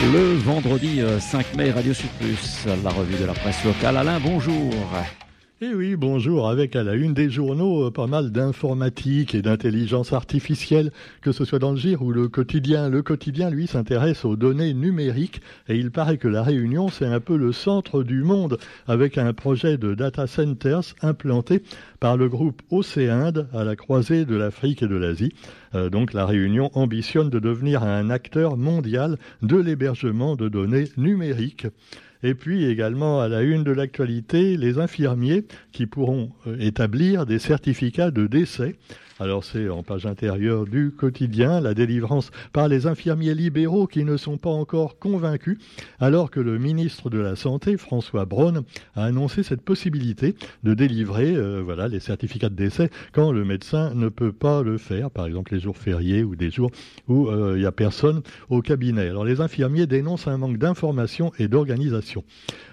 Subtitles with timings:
[0.00, 3.96] Le vendredi 5 euh, mai, Radio Sud Plus, la revue de la presse locale.
[3.96, 4.72] Alain, bonjour.
[5.60, 6.48] Eh oui, bonjour.
[6.48, 11.44] Avec à la une des journaux, euh, pas mal d'informatique et d'intelligence artificielle, que ce
[11.44, 12.88] soit dans le GIR ou le quotidien.
[12.88, 17.18] Le quotidien, lui, s'intéresse aux données numériques et il paraît que la Réunion, c'est un
[17.18, 21.64] peu le centre du monde avec un projet de data centers implanté
[21.98, 25.32] par le groupe Océinde à la croisée de l'Afrique et de l'Asie.
[25.74, 31.66] Euh, donc la Réunion ambitionne de devenir un acteur mondial de l'hébergement de données numériques.
[32.22, 37.38] Et puis également à la une de l'actualité, les infirmiers qui pourront euh, établir des
[37.38, 38.76] certificats de décès
[39.20, 44.16] alors c'est en page intérieure du quotidien, la délivrance par les infirmiers libéraux qui ne
[44.16, 45.58] sont pas encore convaincus,
[45.98, 48.64] alors que le ministre de la Santé, François Braun,
[48.94, 53.92] a annoncé cette possibilité de délivrer euh, voilà, les certificats de décès quand le médecin
[53.94, 56.70] ne peut pas le faire, par exemple les jours fériés ou des jours
[57.08, 59.08] où euh, il n'y a personne au cabinet.
[59.08, 62.24] Alors les infirmiers dénoncent un manque d'information et d'organisation.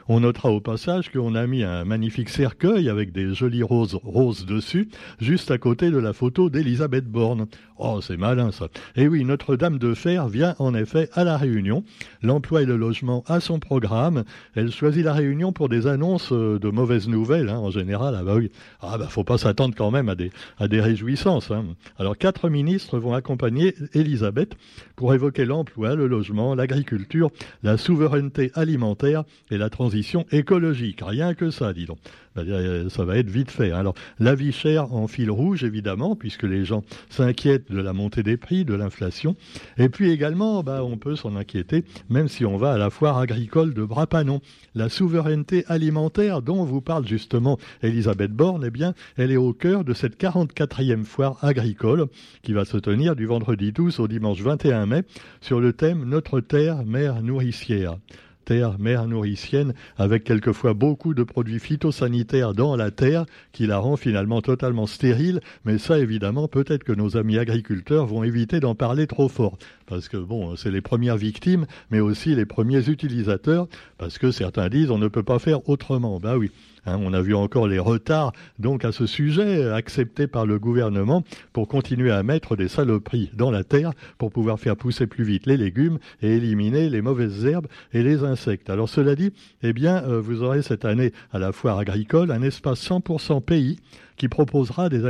[0.07, 4.45] On notera au passage qu'on a mis un magnifique cercueil avec des jolies roses roses
[4.45, 4.87] dessus,
[5.19, 7.47] juste à côté de la photo d'Elisabeth Borne.
[7.77, 8.69] Oh, c'est malin ça.
[8.95, 11.83] Eh oui, Notre-Dame de Fer vient en effet à la Réunion.
[12.21, 14.23] L'emploi et le logement à son programme.
[14.55, 18.15] Elle choisit la Réunion pour des annonces euh, de mauvaises nouvelles, hein, en général.
[18.17, 21.51] Ah bah oui, ah bah faut pas s'attendre quand même à des, réjouissances.
[21.51, 21.65] Hein.
[21.99, 24.55] Alors quatre ministres vont accompagner Elisabeth
[24.95, 27.29] pour évoquer l'emploi, le logement, l'agriculture,
[27.61, 31.01] la souveraineté alimentaire et la transition écologique.
[31.05, 31.99] Rien que ça, dis donc.
[32.35, 33.71] Bah, euh, ça va être vite fait.
[33.71, 38.23] Alors, la vie chère en fil rouge, évidemment, puisque les gens s'inquiètent de la montée
[38.23, 39.35] des prix, de l'inflation.
[39.77, 43.17] Et puis également, bah, on peut s'en inquiéter, même si on va à la foire
[43.17, 44.41] agricole de Brapanon.
[44.73, 49.83] La souveraineté alimentaire dont vous parle justement Elisabeth Borne, eh bien, elle est au cœur
[49.83, 52.07] de cette 44e foire agricole
[52.41, 55.03] qui va se tenir du vendredi 12 au dimanche 21 mai
[55.41, 57.97] sur le thème Notre terre, mère nourricière
[58.45, 63.97] terre, mère nourricienne, avec quelquefois beaucoup de produits phytosanitaires dans la terre qui la rend
[63.97, 65.41] finalement totalement stérile.
[65.65, 69.57] Mais ça, évidemment, peut-être que nos amis agriculteurs vont éviter d'en parler trop fort.
[69.87, 73.67] Parce que, bon, c'est les premières victimes, mais aussi les premiers utilisateurs,
[73.97, 76.19] parce que certains disent on ne peut pas faire autrement.
[76.19, 76.51] Ben oui.
[76.85, 81.23] Hein, on a vu encore les retards donc à ce sujet acceptés par le gouvernement
[81.53, 85.45] pour continuer à mettre des saloperies dans la terre pour pouvoir faire pousser plus vite
[85.45, 88.69] les légumes et éliminer les mauvaises herbes et les insectes.
[88.69, 89.31] Alors cela dit,
[89.63, 93.79] eh bien, euh, vous aurez cette année à la foire agricole un espace 100% pays
[94.17, 95.01] qui proposera des,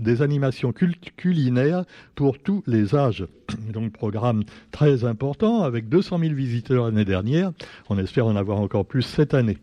[0.00, 3.26] des animations culinaires pour tous les âges.
[3.72, 7.52] Donc programme très important avec 200 000 visiteurs l'année dernière.
[7.90, 9.58] On espère en avoir encore plus cette année.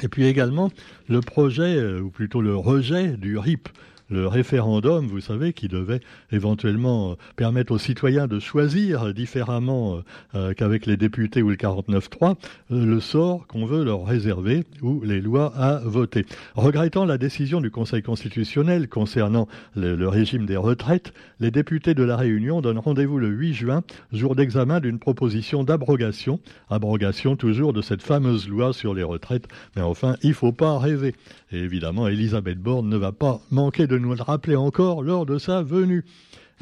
[0.00, 0.70] Et puis également
[1.08, 3.68] le projet, euh, ou plutôt le rejet du RIP,
[4.12, 6.00] le référendum, vous savez, qui devait
[6.30, 10.00] éventuellement euh, permettre aux citoyens de choisir différemment euh,
[10.34, 12.36] euh, qu'avec les députés ou le 49-3
[12.70, 16.26] le sort qu'on veut leur réserver ou les lois à voter.
[16.54, 22.16] Regrettant la décision du Conseil constitutionnel concernant le, régime des retraites, les députés de la
[22.16, 28.02] Réunion donnent rendez-vous le 8 juin, jour d'examen d'une proposition d'abrogation, abrogation toujours de cette
[28.02, 29.48] fameuse loi sur les retraites.
[29.74, 31.14] Mais enfin, il ne faut pas rêver.
[31.50, 35.38] Et évidemment, Elisabeth Borne ne va pas manquer de nous le rappeler encore lors de
[35.38, 36.04] sa venue.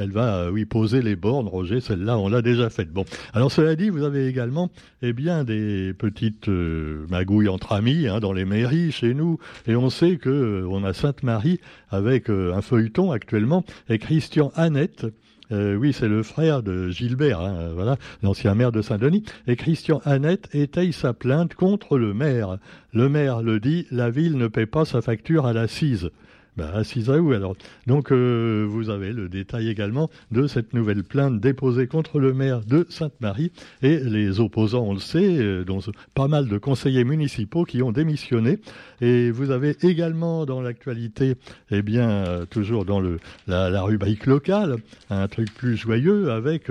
[0.00, 2.90] Elle va, euh, oui, poser les bornes, Roger, celle-là, on l'a déjà faite.
[2.90, 3.04] Bon.
[3.34, 4.70] Alors, cela dit, vous avez également,
[5.02, 9.38] eh bien, des petites euh, magouilles entre amis, hein, dans les mairies, chez nous.
[9.66, 15.06] Et on sait que euh, on a Sainte-Marie avec un feuilleton actuellement, et Christian Annette,
[15.50, 19.24] oui, c'est le frère de Gilbert, hein, voilà, l'ancien maire de Saint-Denis.
[19.48, 22.58] Et Christian Annette étaye sa plainte contre le maire.
[22.92, 26.10] Le maire le dit, la ville ne paie pas sa facture à l'assise.
[26.56, 26.82] Bah,
[27.20, 27.56] où alors.
[27.86, 32.60] Donc euh, vous avez le détail également de cette nouvelle plainte déposée contre le maire
[32.64, 33.52] de Sainte-Marie
[33.82, 35.80] et les opposants, on le sait, euh, dont
[36.14, 38.58] pas mal de conseillers municipaux qui ont démissionné.
[39.00, 41.36] Et vous avez également dans l'actualité,
[41.70, 43.00] eh bien euh, toujours dans
[43.46, 44.76] la, rubrique locale,
[45.08, 46.70] un truc plus joyeux avec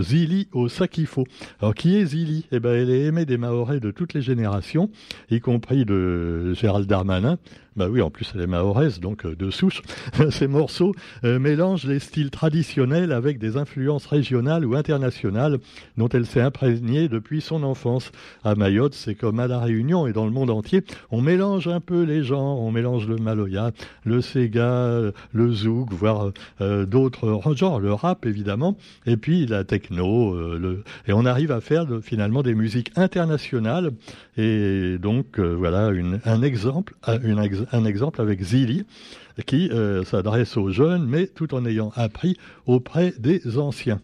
[0.00, 1.26] Zili au Sakifo.
[1.60, 2.46] Alors qui est Zili?
[2.52, 4.90] Eh ben elle est aimée des Mahorais de toutes les générations,
[5.30, 7.38] y compris de Gérald Darmanin.
[7.76, 9.82] Bah oui, en plus elle est mahoresse, donc euh, de souche.
[10.30, 10.94] Ces morceaux
[11.24, 15.58] euh, mélangent les styles traditionnels avec des influences régionales ou internationales
[15.96, 18.12] dont elle s'est imprégnée depuis son enfance.
[18.44, 21.80] À Mayotte, c'est comme à La Réunion et dans le monde entier, on mélange un
[21.80, 23.72] peu les genres, on mélange le maloya,
[24.04, 26.30] le sega, le zouk, voire
[26.60, 30.36] euh, d'autres genres, le rap évidemment, et puis la techno,
[31.08, 33.90] et on arrive à faire finalement des musiques internationales.
[34.36, 35.90] Et donc voilà
[36.24, 37.38] un exemple, une,
[37.72, 38.84] un exemple avec Zili,
[39.46, 44.00] qui euh, s'adresse aux jeunes, mais tout en ayant appris auprès des anciens.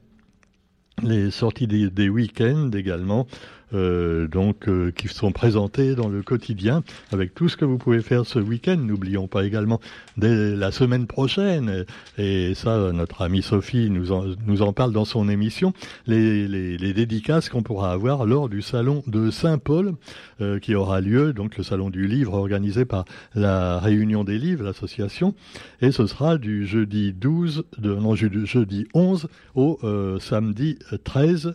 [1.02, 3.26] les sorties des week-ends également.
[3.72, 6.82] Euh, donc euh, qui sont présentés dans le quotidien
[7.12, 8.76] avec tout ce que vous pouvez faire ce week-end.
[8.76, 9.80] N'oublions pas également
[10.16, 11.84] dès la semaine prochaine,
[12.18, 15.72] et ça notre amie Sophie nous en, nous en parle dans son émission,
[16.06, 19.94] les, les, les dédicaces qu'on pourra avoir lors du salon de Saint-Paul
[20.40, 24.64] euh, qui aura lieu, donc le salon du livre organisé par la Réunion des livres,
[24.64, 25.34] l'association,
[25.80, 29.78] et ce sera du jeudi 12, de, non, jeudi 11 au
[30.18, 31.54] samedi 13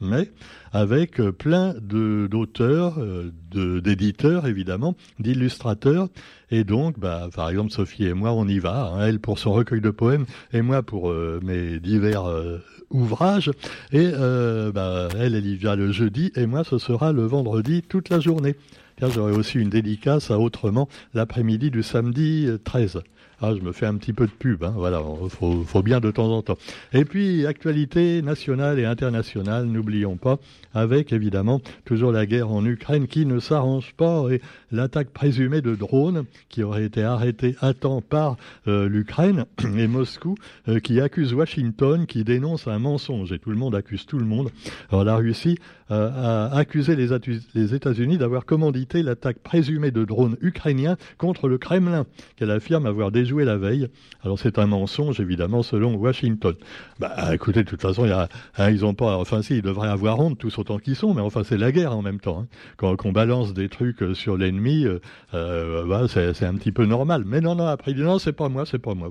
[0.00, 0.30] mai,
[0.72, 6.08] avec euh, plein d'auteurs, euh, d'éditeurs évidemment, d'illustrateurs.
[6.50, 8.92] Et donc, bah, par exemple, Sophie et moi, on y va.
[8.94, 12.24] Hein, elle pour son recueil de poèmes et moi pour euh, mes divers
[12.90, 13.50] ouvrages.
[13.92, 14.10] Et
[14.74, 18.20] bah, elle, elle y vient le jeudi et moi, ce sera le vendredi toute la
[18.20, 18.56] journée.
[18.96, 23.02] Car j'aurai aussi une dédicace à Autrement l'après-midi du samedi 13.
[23.46, 26.30] Ah, je me fais un petit peu de pub, hein, voilà, faut, bien de temps
[26.30, 26.56] en temps.
[26.94, 30.38] Et puis, actualité nationale et internationale, n'oublions pas,
[30.72, 34.40] avec évidemment toujours la guerre en Ukraine qui ne s'arrange pas et
[34.72, 39.44] l'attaque présumée de drones qui aurait été arrêtée à temps par euh, l'Ukraine
[39.76, 40.36] et Moscou
[40.68, 44.24] euh, qui accuse Washington, qui dénonce un mensonge et tout le monde accuse tout le
[44.24, 44.50] monde.
[44.90, 45.58] Alors la Russie
[45.90, 47.08] euh, a accusé les,
[47.54, 52.06] les États-Unis d'avoir commandité l'attaque présumée de drones ukrainiens contre le Kremlin,
[52.36, 53.88] qu'elle affirme avoir déjoué la veille.
[54.22, 56.54] Alors c'est un mensonge évidemment selon Washington.
[57.00, 60.38] Bah écoutez, de toute façon, hein, ils ont pas, enfin si, ils devraient avoir honte
[60.38, 62.40] tous autant qu'ils sont, mais enfin c'est la guerre en même temps.
[62.42, 62.46] Hein.
[62.76, 64.98] Quand on balance des trucs sur l'ennemi euh,
[65.34, 67.24] euh, bah, c'est un petit peu normal.
[67.26, 69.10] Mais non, non, après il non, c'est pas moi, c'est pas moi.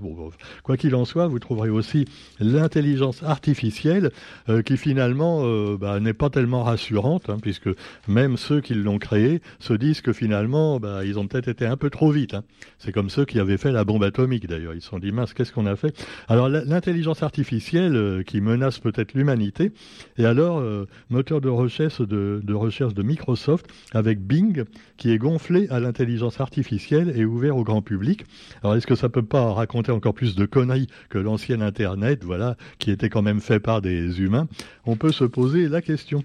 [0.64, 2.06] Quoi qu'il en soit, vous trouverez aussi
[2.40, 4.12] l'intelligence artificielle
[4.50, 5.44] euh, qui finalement
[5.78, 7.70] bah, n'est pas tellement rassurante, hein, puisque
[8.08, 11.78] même ceux qui l'ont créée se disent que finalement, bah, ils ont peut-être été un
[11.78, 12.36] peu trop vite.
[12.78, 14.74] C'est comme ceux qui avaient fait la bombe atomique d'ailleurs.
[14.74, 15.96] Ils se sont dit mince, qu'est-ce qu'on a fait?
[16.28, 19.72] Alors l'intelligence artificielle qui menace peut-être l'humanité.
[20.18, 20.64] Et alors
[21.10, 24.64] moteur de recherche de, de recherche de Microsoft avec Bing
[24.98, 28.26] qui est gonflé à l'intelligence artificielle et ouvert au grand public.
[28.62, 32.58] Alors est-ce que ça peut pas raconter encore plus de conneries que l'ancien Internet, voilà,
[32.80, 34.48] qui était quand même fait par des humains?
[34.86, 36.24] On peut se poser la question.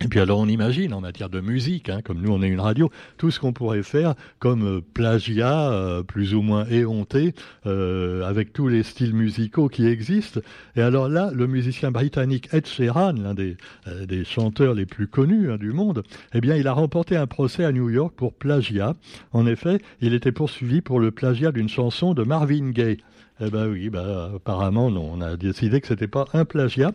[0.00, 2.60] Et puis alors on imagine en matière de musique, hein, comme nous on est une
[2.60, 7.32] radio, tout ce qu'on pourrait faire comme euh, plagiat euh, plus ou moins éhonté
[7.66, 10.40] euh, avec tous les styles musicaux qui existent.
[10.74, 13.56] Et alors là, le musicien britannique Ed Sheeran, l'un des,
[14.24, 16.02] chanteurs les plus connus hein, du monde,
[16.34, 18.96] eh bien il a remporté un procès à New York pour plagiat.
[19.32, 22.98] En effet, il était poursuivi pour le plagiat d'une chanson de Marvin Gaye.
[23.40, 25.10] Eh ben oui, bah, apparemment non.
[25.14, 26.92] On a décidé que c'était pas un plagiat.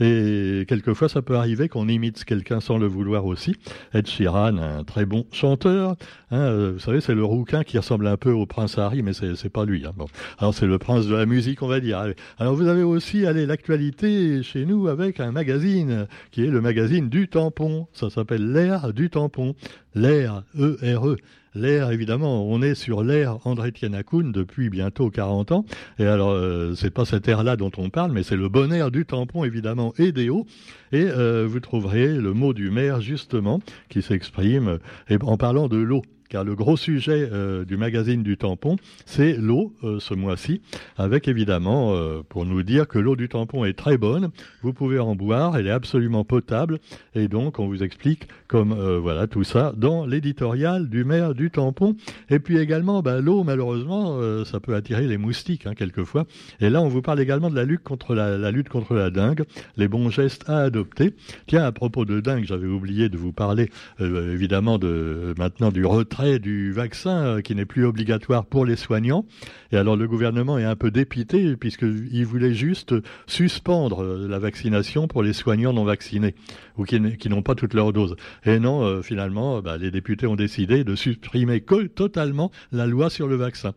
[0.00, 3.56] Et quelquefois, ça peut arriver qu'on imite quelqu'un sans le vouloir aussi.
[3.94, 5.96] Ed Sheeran, un très bon chanteur.
[6.30, 9.14] Hein, euh, vous savez, c'est le rouquin qui ressemble un peu au prince Harry, mais
[9.14, 9.86] c'est, c'est pas lui.
[9.86, 9.94] Hein.
[10.38, 12.04] Alors c'est le prince de la musique, on va dire.
[12.38, 17.08] Alors vous avez aussi, allez, l'actualité chez nous avec un magazine qui est le magazine
[17.08, 17.86] du tampon.
[17.94, 19.54] Ça s'appelle l'air du tampon.
[19.94, 21.16] L'air, E-R-E.
[21.54, 25.64] L'air, évidemment, on est sur l'air André Tianakoun depuis bientôt 40 ans.
[25.98, 28.90] Et alors, euh, c'est pas cet air-là dont on parle, mais c'est le bon air
[28.90, 30.46] du tampon, évidemment, et des hauts.
[30.92, 34.78] Et euh, vous trouverez le mot du maire, justement, qui s'exprime
[35.22, 38.76] en parlant de l'eau car le gros sujet euh, du magazine du tampon,
[39.06, 40.60] c'est l'eau euh, ce mois-ci,
[40.96, 44.30] avec évidemment, euh, pour nous dire que l'eau du tampon est très bonne,
[44.62, 46.78] vous pouvez en boire, elle est absolument potable,
[47.14, 51.96] et donc on vous explique comme voilà tout ça dans l'éditorial du maire du tampon.
[52.30, 56.26] Et puis également, bah, l'eau, malheureusement, ça peut attirer les moustiques hein, quelquefois.
[56.60, 59.44] Et là, on vous parle également de la lutte contre la, la, dengue,
[59.76, 61.14] les bons gestes à adopter.
[61.46, 63.70] Tiens, à propos de dengue, j'avais oublié de vous parler
[64.00, 69.24] évidemment de maintenant du retrait du vaccin euh, qui n'est plus obligatoire pour les soignants.
[69.70, 72.94] Et alors le gouvernement est un peu dépité puisqu'il voulait juste
[73.26, 76.34] suspendre euh, la vaccination pour les soignants non vaccinés
[76.76, 78.16] ou qui, n'ont pas toutes leurs doses.
[78.44, 81.60] Et non, euh, finalement, bah, les députés ont décidé de supprimer
[81.94, 83.74] totalement la loi sur le vaccin.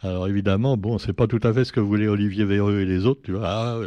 [0.00, 3.06] Alors évidemment, bon, c'est pas tout à fait ce que voulaient Olivier Véreux et les
[3.06, 3.42] autres, tu vois.
[3.44, 3.80] Ah,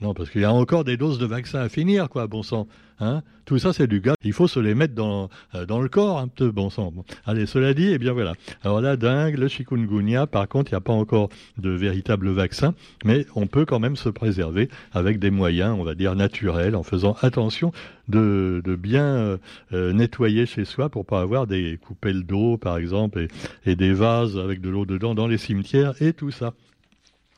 [0.00, 2.66] non, parce qu'il y a encore des doses de vaccins à finir, quoi, bon sang.
[3.00, 4.14] Hein Tout ça, c'est du gaz.
[4.24, 6.92] Il faut se les mettre dans, euh, le corps, un peu, bon sang.
[7.26, 8.34] Allez, cela dit, eh bien voilà.
[8.62, 11.28] Alors la dingue, le chikungunya, par contre, il n'y a pas encore
[11.58, 15.94] de véritable vaccin, mais on peut quand même se préserver avec des moyens, on va
[15.94, 17.72] dire, naturels, en faisant attention
[18.08, 19.36] de, bien euh,
[19.72, 23.26] euh, nettoyer chez soi pour pas avoir des coupelles d'eau, par exemple,
[23.66, 26.54] et des vases avec de l'eau dedans dans les cimetières et tout ça.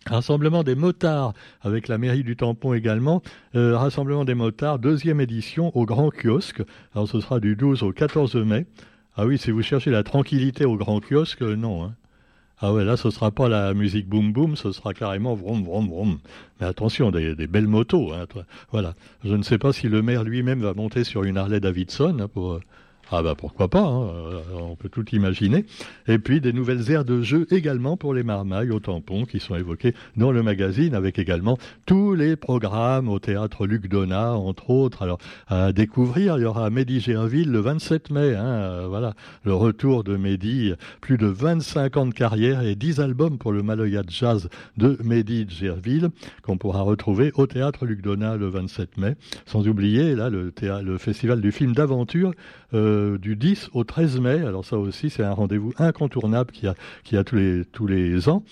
[0.07, 3.23] Rassemblement des motards avec la mairie du Tampon également.
[3.55, 6.63] Euh, rassemblement des motards, deuxième édition au Grand Kiosque.
[6.95, 8.67] Alors ce sera du 12 au 14 mai.
[9.17, 11.85] Ah oui, si vous cherchez la tranquillité au Grand Kiosque, non.
[11.85, 11.95] Hein.
[12.65, 15.89] Ah ouais, là, ce sera pas la musique boum boum, ce sera carrément vroom vroom
[15.89, 16.19] vroom.
[16.61, 18.13] Mais attention, des, belles motos.
[18.13, 18.27] Hein,
[18.71, 18.95] voilà.
[19.25, 22.29] Je ne sais pas si le maire lui-même va monter sur une Harley Davidson hein,
[22.29, 22.61] pour
[23.15, 25.67] ah bah pourquoi pas, hein, euh, on peut tout imaginer.
[26.09, 29.55] Et puis des nouvelles aires de jeu également pour les marmailles au tampon qui sont
[29.55, 35.03] évoquées dans le magazine avec également tous les programmes au théâtre Luc Donat entre autres.
[35.03, 39.13] Alors à découvrir, il y aura Mehdi Gerville le 27 mai, hein, euh, voilà,
[39.45, 43.63] le retour de Mehdi, plus de 25 ans de carrière et 10 albums pour le
[43.63, 46.09] Maloya Jazz de Mehdi Gerville
[46.43, 49.17] qu'on pourra retrouver au théâtre Luc Donat le 27 mai.
[49.45, 50.51] Sans oublier là le,
[50.83, 52.33] le festival du film d'aventure
[52.75, 54.41] euh, du 10 au 13 mai.
[54.41, 58.29] Alors ça aussi, c'est un rendez-vous incontournable qui a, qui a tous les, tous les
[58.29, 58.43] ans.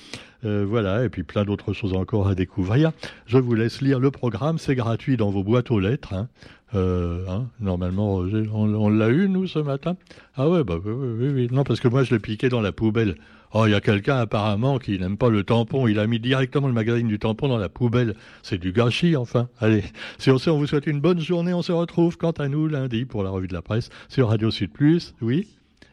[0.45, 2.93] Euh, voilà, et puis plein d'autres choses encore à découvrir.
[3.27, 6.15] Je vous laisse lire le programme, c'est gratuit dans vos boîtes aux lettres.
[6.15, 6.29] Hein.
[6.75, 8.23] Euh, hein, normalement,
[8.55, 9.97] on, l'a eu, nous, ce matin
[10.37, 11.49] Ah ouais, bah oui, oui, oui.
[11.51, 13.17] Non, parce que moi, je l'ai piqué dans la poubelle.
[13.53, 15.89] Oh, il y a quelqu'un apparemment qui n'aime pas le tampon.
[15.89, 18.15] Il a mis directement le magazine du tampon dans la poubelle.
[18.43, 19.49] C'est du gâchis, enfin.
[19.59, 19.83] Allez,
[20.19, 21.53] si on sait, on vous souhaite une bonne journée.
[21.53, 24.51] On se retrouve, quant à nous, lundi pour la revue de la presse sur Radio
[24.51, 25.15] Sud Plus.
[25.21, 25.49] Oui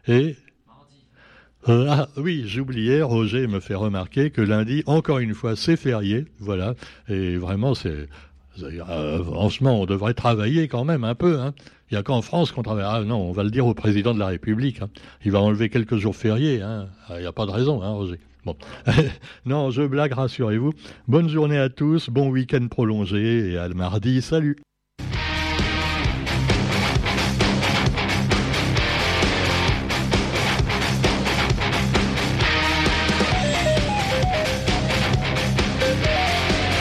[0.07, 0.35] Et
[1.69, 6.25] euh, ah oui, j'oubliais, Roger me fait remarquer que lundi, encore une fois, c'est férié,
[6.39, 6.75] voilà,
[7.09, 8.07] et vraiment, c'est
[8.63, 11.39] euh, franchement, on devrait travailler quand même un peu.
[11.39, 11.53] Hein.
[11.89, 12.85] Il n'y a qu'en France qu'on travaille.
[12.87, 14.81] Ah non, on va le dire au président de la République.
[14.81, 14.89] Hein.
[15.25, 16.61] Il va enlever quelques jours fériés.
[16.61, 16.87] Hein.
[17.07, 18.19] Ah, il n'y a pas de raison, hein, Roger.
[18.45, 18.55] Bon.
[19.45, 20.73] non, je blague, rassurez-vous.
[21.07, 24.21] Bonne journée à tous, bon week-end prolongé et à le mardi.
[24.21, 24.57] Salut